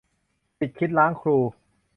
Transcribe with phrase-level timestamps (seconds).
[0.57, 1.37] ศิษย์คิดล้างครู